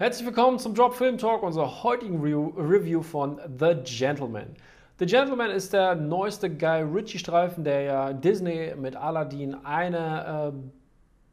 Herzlich 0.00 0.24
willkommen 0.24 0.58
zum 0.58 0.74
Drop 0.74 0.94
Film 0.94 1.18
Talk, 1.18 1.42
unserer 1.42 1.82
heutigen 1.82 2.22
Re 2.22 2.32
Review 2.56 3.02
von 3.02 3.38
The 3.58 3.74
Gentleman. 3.84 4.46
The 4.98 5.04
Gentleman 5.04 5.50
ist 5.50 5.74
der 5.74 5.94
neueste 5.94 6.48
Guy 6.48 6.80
Ritchie-Streifen, 6.84 7.64
der 7.64 7.82
ja 7.82 8.12
Disney 8.14 8.74
mit 8.78 8.96
Aladdin 8.96 9.54
eine 9.62 10.54
äh, 10.54 10.79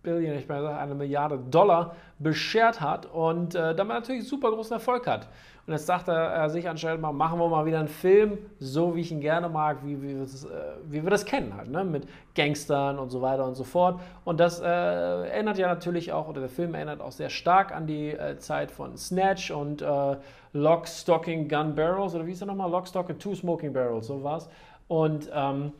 Billion, 0.08 0.38
ich 0.38 0.48
meine, 0.48 0.78
eine 0.78 0.96
Milliarde 0.96 1.38
Dollar 1.38 1.96
beschert 2.18 2.80
hat 2.80 3.06
und 3.08 3.56
äh, 3.56 3.76
damit 3.76 3.96
natürlich 3.96 4.28
super 4.28 4.52
großen 4.52 4.74
Erfolg 4.74 5.06
hat. 5.06 5.28
Und 5.66 5.74
jetzt 5.74 5.90
dachte 5.90 6.14
er 6.14 6.50
sich 6.50 6.70
anscheinend 6.70 7.02
mal, 7.02 7.12
machen 7.12 7.40
wir 7.40 7.50
mal 7.50 7.66
wieder 7.66 7.80
einen 7.80 7.90
Film, 7.90 8.38
so 8.58 8.96
wie 8.96 9.02
ich 9.02 9.12
ihn 9.12 9.20
gerne 9.20 9.50
mag, 9.50 9.80
wie, 9.84 10.02
wie, 10.02 10.16
wir, 10.16 10.20
das, 10.22 10.46
äh, 10.46 10.48
wie 10.86 11.04
wir 11.04 11.10
das 11.10 11.26
kennen 11.26 11.54
halt, 11.58 11.70
ne? 11.70 11.84
mit 11.84 12.08
Gangstern 12.36 12.98
und 12.98 13.10
so 13.10 13.22
weiter 13.22 13.46
und 13.46 13.56
so 13.56 13.66
fort. 13.66 14.00
Und 14.24 14.40
das 14.40 14.62
äh, 14.62 14.66
erinnert 14.66 15.58
ja 15.58 15.68
natürlich 15.68 16.14
auch, 16.14 16.30
oder 16.30 16.40
der 16.40 16.50
Film 16.50 16.74
erinnert 16.74 17.02
auch 17.02 17.12
sehr 17.12 17.30
stark 17.30 17.76
an 17.76 17.86
die 17.86 18.12
äh, 18.12 18.38
Zeit 18.38 18.72
von 18.72 18.96
Snatch 18.96 19.52
und 19.52 19.82
äh, 19.82 20.16
Lock, 20.54 20.88
Stocking, 20.88 21.50
Gun 21.50 21.76
Barrels, 21.76 22.16
oder 22.16 22.26
wie 22.26 22.32
ist 22.32 22.40
er 22.40 22.48
nochmal? 22.48 22.72
Lock, 22.72 22.88
Stock 22.88 23.20
Two 23.20 23.36
Smoking 23.36 23.74
Barrels, 23.74 24.08
so 24.08 24.24
war's. 24.24 24.48
Und 24.88 25.30
ähm, 25.34 25.74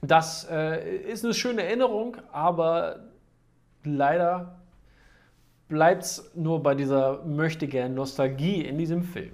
das 0.00 0.48
äh, 0.50 0.96
ist 0.96 1.26
eine 1.26 1.34
schöne 1.34 1.62
Erinnerung, 1.62 2.16
aber 2.32 3.00
leider 3.84 4.56
bleibt 5.68 6.02
es 6.02 6.30
nur 6.34 6.62
bei 6.62 6.74
dieser 6.74 7.22
möchtegern 7.24 7.94
Nostalgie 7.94 8.62
in 8.62 8.76
diesem 8.76 9.02
Film. 9.02 9.30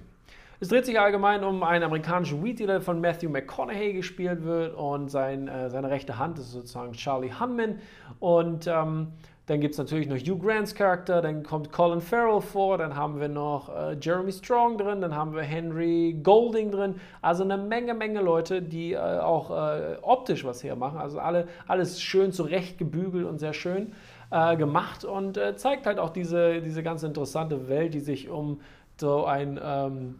Es 0.59 0.69
dreht 0.69 0.85
sich 0.85 0.99
allgemein 0.99 1.43
um 1.43 1.61
einen 1.61 1.83
amerikanischen 1.83 2.43
Weed-Dealer 2.43 2.81
von 2.81 2.99
Matthew 2.99 3.29
McConaughey 3.29 3.93
gespielt 3.93 4.43
wird 4.43 4.75
und 4.75 5.09
sein, 5.09 5.47
äh, 5.47 5.69
seine 5.69 5.89
rechte 5.89 6.17
Hand 6.17 6.39
ist 6.39 6.51
sozusagen 6.51 6.93
Charlie 6.93 7.31
Hunman 7.31 7.79
und 8.19 8.65
ähm, 8.65 9.09
dann 9.47 9.61
gibt 9.61 9.73
es 9.73 9.77
natürlich 9.77 10.07
noch 10.07 10.17
Hugh 10.17 10.37
Grants 10.37 10.75
Charakter, 10.75 11.21
dann 11.21 11.41
kommt 11.41 11.71
Colin 11.71 12.01
Farrell 12.01 12.41
vor, 12.41 12.77
dann 12.77 12.95
haben 12.95 13.19
wir 13.19 13.29
noch 13.29 13.69
äh, 13.69 13.95
Jeremy 14.01 14.33
Strong 14.33 14.77
drin, 14.77 14.99
dann 14.99 15.15
haben 15.15 15.33
wir 15.33 15.41
Henry 15.41 16.19
Golding 16.21 16.69
drin. 16.69 16.95
Also 17.21 17.43
eine 17.43 17.57
Menge, 17.57 17.93
Menge 17.93 18.19
Leute, 18.19 18.61
die 18.61 18.91
äh, 18.91 18.97
auch 18.97 19.49
äh, 19.51 19.95
optisch 20.01 20.43
was 20.43 20.63
hermachen. 20.65 20.97
Also 20.97 21.19
alle, 21.19 21.47
alles 21.65 22.01
schön 22.01 22.33
zurecht 22.33 22.77
gebügelt 22.77 23.25
und 23.25 23.39
sehr 23.39 23.53
schön 23.53 23.93
äh, 24.31 24.57
gemacht 24.57 25.05
und 25.05 25.37
äh, 25.37 25.55
zeigt 25.55 25.85
halt 25.85 25.99
auch 25.99 26.09
diese, 26.09 26.61
diese 26.61 26.83
ganz 26.83 27.03
interessante 27.03 27.69
Welt, 27.69 27.93
die 27.93 27.99
sich 27.99 28.29
um 28.29 28.59
so 28.99 29.25
ein 29.25 29.59
ähm, 29.63 30.15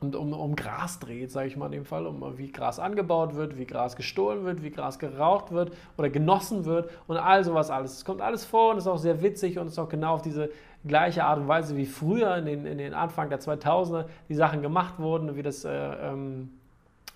um, 0.00 0.14
um, 0.14 0.32
um, 0.32 0.56
Gras 0.56 0.98
dreht, 0.98 1.30
sage 1.30 1.48
ich 1.48 1.56
mal 1.56 1.66
in 1.66 1.72
dem 1.72 1.84
Fall, 1.84 2.06
um 2.06 2.38
wie 2.38 2.50
Gras 2.50 2.78
angebaut 2.78 3.34
wird, 3.34 3.58
wie 3.58 3.66
Gras 3.66 3.96
gestohlen 3.96 4.44
wird, 4.44 4.62
wie 4.62 4.70
Gras 4.70 4.98
geraucht 4.98 5.52
wird 5.52 5.72
oder 5.98 6.08
genossen 6.08 6.64
wird 6.64 6.90
und 7.06 7.18
all 7.18 7.44
sowas 7.44 7.70
alles. 7.70 7.94
Es 7.94 8.04
kommt 8.04 8.20
alles 8.20 8.44
vor 8.44 8.72
und 8.72 8.78
ist 8.78 8.86
auch 8.86 8.98
sehr 8.98 9.22
witzig 9.22 9.58
und 9.58 9.66
ist 9.66 9.78
auch 9.78 9.88
genau 9.88 10.14
auf 10.14 10.22
diese 10.22 10.50
gleiche 10.86 11.24
Art 11.24 11.38
und 11.38 11.48
Weise 11.48 11.76
wie 11.76 11.84
früher 11.84 12.36
in 12.36 12.46
den, 12.46 12.66
in 12.66 12.78
den 12.78 12.94
Anfang 12.94 13.28
der 13.28 13.40
2000er 13.40 14.06
die 14.28 14.34
Sachen 14.34 14.62
gemacht 14.62 14.98
wurden, 14.98 15.36
wie 15.36 15.42
das, 15.42 15.64
äh, 15.64 15.70
ähm, 15.70 16.50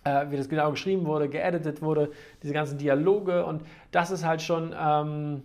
äh, 0.05 0.27
wie 0.28 0.36
das 0.36 0.50
genau 0.50 0.70
geschrieben 0.70 1.06
wurde, 1.06 1.31
geeditet 1.31 1.81
wurde, 1.81 2.11
diese 2.42 2.53
ganzen 2.53 2.77
Dialoge 2.77 3.47
und 3.47 3.62
das 3.91 4.11
ist 4.11 4.25
halt 4.25 4.42
schon... 4.42 4.75
Ähm, 4.78 5.42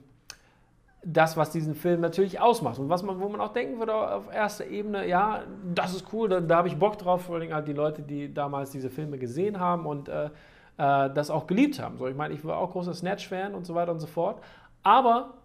das, 1.03 1.37
was 1.37 1.51
diesen 1.51 1.75
Film 1.75 2.01
natürlich 2.01 2.39
ausmacht. 2.39 2.77
Und 2.77 2.89
was 2.89 3.03
man, 3.03 3.19
wo 3.19 3.29
man 3.29 3.39
auch 3.39 3.53
denken 3.53 3.79
würde 3.79 3.95
auf 3.95 4.33
erster 4.33 4.67
Ebene, 4.67 5.07
ja, 5.07 5.43
das 5.73 5.93
ist 5.95 6.05
cool, 6.11 6.27
da, 6.27 6.41
da 6.41 6.57
habe 6.57 6.67
ich 6.67 6.77
Bock 6.77 6.97
drauf, 6.97 7.23
vor 7.23 7.35
allem 7.35 7.53
halt 7.53 7.67
die 7.67 7.73
Leute, 7.73 8.01
die 8.01 8.33
damals 8.33 8.71
diese 8.71 8.89
Filme 8.89 9.17
gesehen 9.17 9.59
haben 9.59 9.85
und 9.85 10.09
äh, 10.09 10.25
äh, 10.77 11.09
das 11.13 11.29
auch 11.29 11.47
geliebt 11.47 11.79
haben. 11.79 11.97
So, 11.97 12.07
ich 12.07 12.15
meine, 12.15 12.33
ich 12.33 12.43
war 12.43 12.57
auch 12.57 12.71
großer 12.71 12.93
Snatch-Fan 12.93 13.55
und 13.55 13.65
so 13.65 13.75
weiter 13.75 13.91
und 13.91 13.99
so 13.99 14.07
fort. 14.07 14.41
Aber 14.83 15.35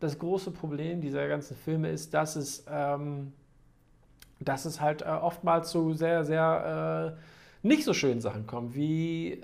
das 0.00 0.18
große 0.18 0.50
Problem 0.50 1.00
dieser 1.00 1.28
ganzen 1.28 1.56
Filme 1.56 1.90
ist, 1.90 2.12
dass 2.12 2.36
es, 2.36 2.64
ähm, 2.68 3.32
dass 4.38 4.64
es 4.64 4.80
halt 4.80 5.02
äh, 5.02 5.06
oftmals 5.06 5.70
zu 5.70 5.94
sehr, 5.94 6.24
sehr 6.24 7.16
äh, 7.16 7.66
nicht 7.66 7.84
so 7.84 7.94
schönen 7.94 8.20
Sachen 8.20 8.46
kommt, 8.46 8.74
wie 8.74 9.42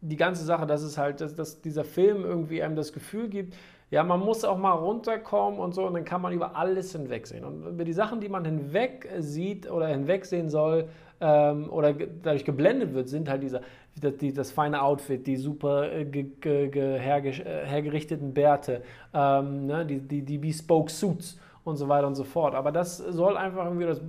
die 0.00 0.16
ganze 0.16 0.44
Sache, 0.44 0.66
dass 0.66 0.82
es 0.82 0.96
halt, 0.96 1.20
dass, 1.20 1.34
dass 1.34 1.60
dieser 1.60 1.84
Film 1.84 2.24
irgendwie 2.24 2.62
einem 2.62 2.76
das 2.76 2.92
Gefühl 2.92 3.28
gibt, 3.28 3.54
ja, 3.90 4.04
man 4.04 4.20
muss 4.20 4.44
auch 4.44 4.56
mal 4.56 4.72
runterkommen 4.72 5.58
und 5.58 5.74
so 5.74 5.86
und 5.86 5.94
dann 5.94 6.04
kann 6.04 6.22
man 6.22 6.32
über 6.32 6.56
alles 6.56 6.92
hinwegsehen. 6.92 7.44
Und 7.44 7.66
über 7.66 7.84
die 7.84 7.92
Sachen, 7.92 8.20
die 8.20 8.28
man 8.28 8.44
hinweg 8.44 9.08
sieht 9.18 9.68
oder 9.68 9.88
hinwegsehen 9.88 10.48
soll 10.48 10.88
ähm, 11.20 11.68
oder 11.70 11.92
dadurch 11.92 12.44
geblendet 12.44 12.94
wird, 12.94 13.08
sind 13.08 13.28
halt 13.28 13.42
dieser, 13.42 13.62
die, 13.96 14.32
das 14.32 14.52
feine 14.52 14.82
Outfit, 14.82 15.26
die 15.26 15.36
super 15.36 15.92
äh, 15.92 16.04
ge, 16.04 16.26
ge, 16.40 16.68
ge, 16.68 16.98
herge, 16.98 17.30
äh, 17.30 17.66
hergerichteten 17.66 18.32
Bärte, 18.32 18.82
ähm, 19.12 19.66
ne, 19.66 19.84
die, 19.84 19.98
die, 19.98 20.22
die 20.22 20.38
Bespoke 20.38 20.90
Suits 20.90 21.40
und 21.64 21.76
so 21.76 21.88
weiter 21.88 22.06
und 22.06 22.14
so 22.14 22.24
fort. 22.24 22.54
Aber 22.54 22.70
das 22.70 22.98
soll 22.98 23.36
einfach 23.36 23.64
irgendwie, 23.64 23.86
das 23.86 24.00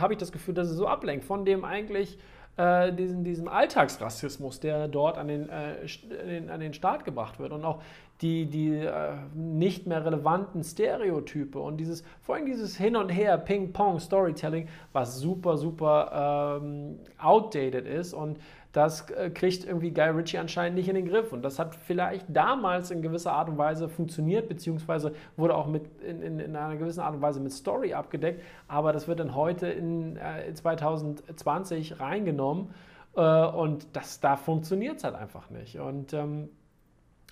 habe 0.00 0.14
ich 0.14 0.18
das 0.18 0.32
Gefühl, 0.32 0.54
dass 0.54 0.68
es 0.68 0.76
so 0.76 0.86
ablenkt 0.86 1.26
von 1.26 1.44
dem 1.44 1.64
eigentlich 1.64 2.18
äh, 2.56 2.92
diesen, 2.92 3.24
diesem 3.24 3.48
Alltagsrassismus, 3.48 4.60
der 4.60 4.88
dort 4.88 5.18
an 5.18 5.28
den, 5.28 5.48
äh, 5.48 6.42
an 6.48 6.60
den 6.60 6.72
Start 6.72 7.04
gebracht 7.04 7.38
wird 7.38 7.52
und 7.52 7.64
auch 7.64 7.82
die, 8.22 8.46
die 8.46 8.70
äh, 8.70 9.12
nicht 9.34 9.86
mehr 9.86 10.04
relevanten 10.04 10.64
Stereotype 10.64 11.58
und 11.58 11.76
dieses, 11.76 12.02
vor 12.22 12.36
allem 12.36 12.46
dieses 12.46 12.76
Hin 12.76 12.96
und 12.96 13.10
Her, 13.10 13.36
Ping-Pong, 13.36 14.00
Storytelling, 14.00 14.68
was 14.92 15.18
super, 15.18 15.58
super 15.58 16.58
ähm, 16.62 16.98
outdated 17.18 17.86
ist 17.86 18.14
und 18.14 18.38
das 18.76 19.08
äh, 19.10 19.30
kriegt 19.30 19.64
irgendwie 19.64 19.90
Guy 19.90 20.10
Ritchie 20.10 20.36
anscheinend 20.36 20.76
nicht 20.76 20.88
in 20.88 20.96
den 20.96 21.08
Griff. 21.08 21.32
Und 21.32 21.42
das 21.42 21.58
hat 21.58 21.74
vielleicht 21.74 22.26
damals 22.28 22.90
in 22.90 23.00
gewisser 23.00 23.32
Art 23.32 23.48
und 23.48 23.56
Weise 23.56 23.88
funktioniert, 23.88 24.50
beziehungsweise 24.50 25.14
wurde 25.38 25.54
auch 25.54 25.66
mit, 25.66 25.84
in, 26.02 26.20
in, 26.20 26.38
in 26.38 26.54
einer 26.54 26.76
gewissen 26.76 27.00
Art 27.00 27.14
und 27.14 27.22
Weise 27.22 27.40
mit 27.40 27.52
Story 27.52 27.94
abgedeckt. 27.94 28.42
Aber 28.68 28.92
das 28.92 29.08
wird 29.08 29.20
dann 29.20 29.34
heute 29.34 29.66
in, 29.66 30.18
äh, 30.18 30.52
2020 30.52 32.00
reingenommen. 32.00 32.68
Äh, 33.16 33.46
und 33.46 33.86
das, 33.96 34.20
da 34.20 34.36
funktioniert 34.36 34.98
es 34.98 35.04
halt 35.04 35.14
einfach 35.14 35.48
nicht. 35.48 35.78
Und 35.78 36.12
ähm, 36.12 36.50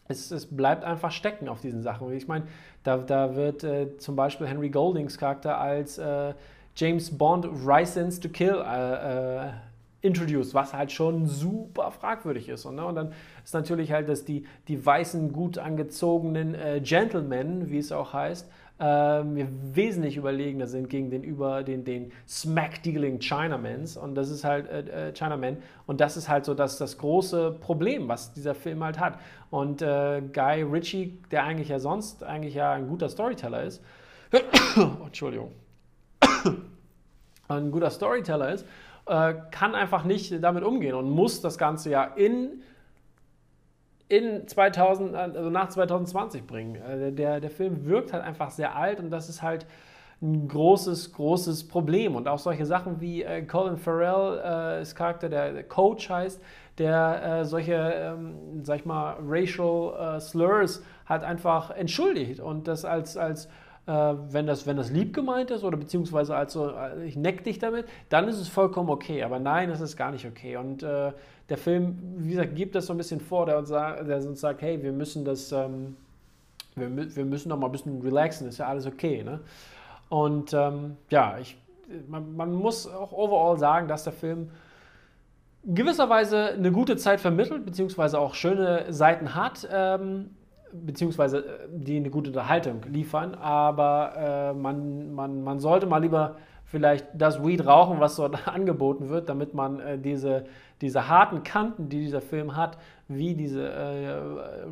es, 0.09 0.31
es, 0.31 0.47
bleibt 0.47 0.83
einfach 0.83 1.11
stecken 1.11 1.51
auf 1.51 1.61
diesen 1.61 1.83
Sachen. 1.83 2.11
Ich 2.15 2.27
meine, 2.27 2.47
da, 2.85 2.97
da 2.97 3.37
wird 3.37 3.65
äh, 3.65 3.99
zum 3.99 4.17
Beispiel 4.17 4.47
Henry 4.47 4.71
Goldings 4.71 5.19
Charakter 5.19 5.59
als 5.61 5.99
äh, 5.99 6.33
James 6.75 7.19
Bond 7.19 7.47
License 7.67 8.19
to 8.19 8.31
Kill 8.31 8.65
äh, 8.67 9.49
äh 9.49 9.53
introduced, 10.05 10.55
was 10.55 10.75
halt 10.75 10.93
schon 10.93 11.27
super 11.27 11.91
fragwürdig 11.91 12.49
ist. 12.49 12.67
Und, 12.67 12.77
ne? 12.77 12.85
und 12.85 12.95
dann 12.95 13.13
ist 13.43 13.55
natürlich 13.55 13.91
halt, 13.91 14.09
dass 14.09 14.25
die, 14.25 14.45
die 14.69 14.85
weißen, 14.85 15.33
gut 15.33 15.59
angezogenen 15.59 16.55
äh, 16.55 16.81
Gentlemen, 16.83 17.71
wie 17.71 17.79
es 17.79 17.91
auch 17.91 18.13
heißt, 18.13 18.49
äh, 18.79 18.85
wesentlich 18.85 20.17
überlegener 20.17 20.67
sind 20.67 20.91
gegen 20.91 21.11
den 21.11 21.23
über 21.23 21.63
den, 21.63 21.85
den 21.85 22.13
Smack-Dealing 22.29 23.21
Chinamans. 23.21 23.97
Und 23.97 24.15
das 24.15 24.31
ist 24.31 24.45
halt 24.45 24.69
äh, 24.69 25.09
äh, 25.09 25.13
Chinaman. 25.15 25.59
Und 25.87 26.01
das 26.01 26.17
ist 26.17 26.29
halt 26.29 26.45
so 26.45 26.55
das, 26.55 26.77
das 26.77 26.99
große 26.99 27.53
Problem, 27.61 28.09
was 28.09 28.33
dieser 28.33 28.55
Film 28.55 28.85
halt 28.85 28.99
hat. 28.99 29.19
Und 29.51 29.81
äh, 29.81 30.23
Guy 30.33 30.63
Ritchie, 30.63 31.19
der 31.31 31.45
eigentlich 31.45 31.69
ja 31.69 31.79
sonst 31.79 32.25
eigentlich 32.25 32.55
ja 32.55 32.73
ein 32.73 32.89
guter 32.89 33.09
Storyteller 33.09 33.63
ist, 33.63 33.83
Entschuldigung, 35.05 35.53
ein 37.49 37.71
guter 37.71 37.91
Storyteller 37.91 38.53
ist, 38.53 38.67
äh, 39.07 39.35
kann 39.51 39.75
einfach 39.75 40.05
nicht 40.05 40.43
damit 40.43 40.65
umgehen 40.65 40.95
und 40.95 41.11
muss 41.11 41.41
das 41.41 41.59
Ganze 41.59 41.91
ja 41.91 42.05
in, 42.05 42.63
in 44.09 44.47
2000, 44.47 45.15
also 45.15 45.51
nach 45.51 45.69
2020 45.69 46.47
bringen. 46.47 46.77
Äh, 46.77 47.13
der, 47.13 47.41
der 47.41 47.51
Film 47.51 47.85
wirkt 47.85 48.13
halt 48.13 48.25
einfach 48.25 48.51
sehr 48.51 48.77
alt 48.77 49.01
und 49.01 49.11
das 49.11 49.29
ist 49.29 49.43
halt 49.43 49.67
ein 50.23 50.49
großes, 50.49 51.13
großes 51.13 51.69
Problem. 51.69 52.17
Und 52.17 52.29
auch 52.29 52.39
solche 52.39 52.67
Sachen 52.67 53.01
wie 53.01 53.23
äh, 53.23 53.43
Colin 53.43 53.77
Farrell, 53.77 54.41
äh, 54.45 54.83
ist 54.83 54.95
Charakter, 54.95 55.29
der, 55.29 55.63
Coach 55.65 56.09
heißt, 56.09 56.41
der 56.79 57.41
äh, 57.41 57.45
solche, 57.45 57.75
ähm, 57.75 58.65
sag 58.65 58.81
ich 58.81 58.85
mal, 58.85 59.17
Racial 59.23 60.17
äh, 60.17 60.21
Slurs 60.21 60.83
halt 61.09 61.23
einfach 61.23 61.71
entschuldigt 61.71 62.41
und 62.41 62.67
das 62.67 62.85
als, 62.85 63.17
als 63.17 63.49
wenn, 63.93 64.47
das, 64.47 64.67
wenn 64.67 64.77
das 64.77 64.91
lieb 64.91 65.13
gemeint 65.13 65.51
ist 65.51 65.63
oder 65.63 65.77
beziehungsweise 65.77 66.35
als 66.35 66.55
so, 66.55 66.71
äh, 66.71 67.05
ich 67.05 67.17
neck 67.17 67.45
dich 67.45 67.59
damit, 67.59 67.87
dann 68.09 68.29
ist 68.29 68.39
es 68.39 68.49
vollkommen 68.49 68.89
okay. 68.89 69.23
Aber 69.23 69.39
nein, 69.39 69.69
das 69.69 69.81
ist 69.81 69.97
gar 69.97 70.11
nicht 70.11 70.27
okay. 70.27 70.57
Und 70.57 70.83
äh, 70.83 71.13
der 71.49 71.59
Film, 71.59 71.99
wie 72.17 72.31
gesagt, 72.31 72.57
gibt 72.57 72.75
das 72.75 72.87
so 72.87 72.95
ein 72.95 72.97
bisschen 72.97 73.21
vor, 73.21 73.47
der 73.47 73.59
uns, 73.59 73.69
sagt, 73.69 74.09
der 74.09 74.17
uns 74.17 74.41
sagt, 74.41 74.63
hey, 74.63 74.83
wir 74.83 74.93
müssen 74.93 75.25
das, 75.25 75.53
ähm, 75.53 75.97
wir, 76.75 77.15
wir 77.15 77.25
müssen 77.25 77.51
doch 77.51 77.59
mal 77.59 77.67
ein 77.67 77.73
bisschen 77.73 78.01
relaxen, 78.01 78.49
ist 78.49 78.59
ja 78.59 78.69
alles 78.69 78.87
okay. 78.87 79.23
Ne? 79.23 79.41
Und 80.09 80.55
ähm, 80.55 80.97
ja, 81.11 81.39
ich, 81.39 81.59
man, 82.09 82.35
man, 82.35 82.53
muss 82.53 82.87
auch 82.87 83.13
overall 83.13 83.59
sagen, 83.59 83.89
dass 83.89 84.05
der 84.05 84.15
Film 84.15 84.51
gewisserweise 85.67 86.53
eine 86.53 86.73
gute 86.73 86.97
Zeit 86.97 87.21
vermittelt, 87.21 87.67
beziehungsweise 87.67 88.19
auch 88.19 88.35
schöne 88.35 88.93
Seiten 88.93 89.35
hat. 89.35 89.69
Ähm, 89.71 90.31
beziehungsweise 90.75 91.39
äh, 91.39 91.69
die 91.71 91.97
eine 91.97 92.11
gute 92.11 92.31
Unterhaltung 92.31 92.83
liefern, 92.89 93.35
aber 93.35 94.53
äh, 94.53 94.55
man, 94.55 95.15
man, 95.15 95.43
man 95.43 95.61
sollte 95.61 95.87
mal 95.87 95.99
lieber 95.99 96.37
vielleicht 96.67 97.07
das 97.15 97.45
Weed 97.45 97.67
rauchen, 97.67 98.01
was 98.01 98.17
dort 98.17 98.49
angeboten 98.49 99.09
wird, 99.09 99.29
damit 99.29 99.55
man 99.55 99.81
äh, 99.81 99.99
diese, 99.99 100.45
diese 100.81 101.09
harten 101.09 101.45
Kanten, 101.45 101.89
die 101.89 102.01
dieser 102.01 102.21
Film 102.21 102.57
hat, 102.57 102.79
wie 103.07 103.35
diese 103.35 103.69
äh, 103.69 104.19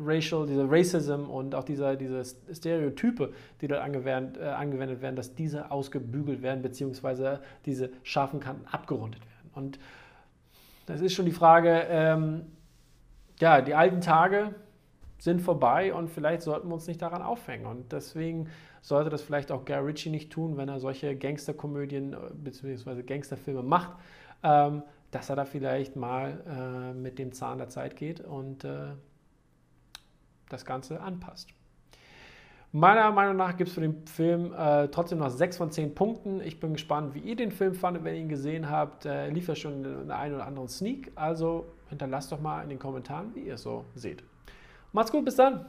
Racial, 0.03 0.45
diese 0.45 0.69
Racism 0.69 1.29
und 1.29 1.55
auch 1.55 1.63
dieser, 1.63 1.95
diese 1.95 2.23
Stereotype, 2.53 3.31
die 3.61 3.67
dort 3.67 3.81
angewendet, 3.81 4.41
äh, 4.41 4.47
angewendet 4.47 5.01
werden, 5.01 5.15
dass 5.15 5.35
diese 5.35 5.71
ausgebügelt 5.71 6.41
werden, 6.41 6.61
beziehungsweise 6.61 7.39
diese 7.65 7.89
scharfen 8.03 8.39
Kanten 8.39 8.65
abgerundet 8.69 9.21
werden. 9.21 9.51
Und 9.55 9.79
das 10.87 10.99
ist 10.99 11.13
schon 11.13 11.25
die 11.25 11.31
Frage, 11.31 11.85
ähm, 11.89 12.41
ja, 13.39 13.61
die 13.61 13.75
alten 13.75 14.01
Tage 14.01 14.53
sind 15.23 15.41
vorbei 15.41 15.93
und 15.93 16.09
vielleicht 16.09 16.41
sollten 16.41 16.67
wir 16.67 16.73
uns 16.73 16.85
nicht 16.85 17.01
daran 17.01 17.21
aufhängen. 17.21 17.65
Und 17.65 17.93
deswegen 17.93 18.49
sollte 18.81 19.09
das 19.09 19.21
vielleicht 19.21 19.53
auch 19.53 19.63
Guy 19.63 19.77
Ritchie 19.77 20.09
nicht 20.09 20.33
tun, 20.33 20.57
wenn 20.57 20.67
er 20.67 20.81
solche 20.81 21.15
Gangsterkomödien 21.15 22.11
äh, 22.11 22.17
bzw. 22.33 23.03
Gangsterfilme 23.03 23.63
macht, 23.63 23.93
ähm, 24.43 24.83
dass 25.11 25.29
er 25.29 25.37
da 25.37 25.45
vielleicht 25.45 25.95
mal 25.95 26.43
äh, 26.45 26.93
mit 26.93 27.19
dem 27.19 27.31
Zahn 27.31 27.57
der 27.57 27.69
Zeit 27.69 27.95
geht 27.95 28.19
und 28.19 28.65
äh, 28.65 28.87
das 30.49 30.65
Ganze 30.65 30.99
anpasst. 30.99 31.47
Meiner 32.73 33.09
Meinung 33.11 33.37
nach 33.37 33.55
gibt 33.55 33.69
es 33.69 33.75
für 33.75 33.81
den 33.81 34.05
Film 34.05 34.53
äh, 34.53 34.89
trotzdem 34.89 35.19
noch 35.19 35.29
6 35.29 35.55
von 35.55 35.71
10 35.71 35.95
Punkten. 35.95 36.41
Ich 36.41 36.59
bin 36.59 36.73
gespannt, 36.73 37.13
wie 37.13 37.19
ihr 37.19 37.37
den 37.37 37.51
Film 37.53 37.75
fandet, 37.75 38.03
wenn 38.03 38.15
ihr 38.15 38.21
ihn 38.21 38.29
gesehen 38.29 38.69
habt. 38.69 39.05
Äh, 39.05 39.29
lief 39.29 39.47
ja 39.47 39.55
schon 39.55 39.83
der 39.83 40.17
einen 40.17 40.35
oder 40.35 40.47
anderen 40.47 40.67
Sneak. 40.67 41.13
Also 41.15 41.67
hinterlasst 41.87 42.29
doch 42.33 42.41
mal 42.41 42.61
in 42.61 42.67
den 42.67 42.79
Kommentaren, 42.79 43.33
wie 43.35 43.41
ihr 43.41 43.53
es 43.53 43.61
so 43.61 43.85
seht. 43.95 44.21
Macht's 44.93 45.11
gut, 45.11 45.25
bis 45.25 45.35
dann. 45.35 45.65